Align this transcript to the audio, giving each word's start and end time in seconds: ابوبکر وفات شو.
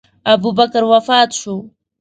ابوبکر 0.33 0.83
وفات 0.91 1.29
شو. 1.39 1.55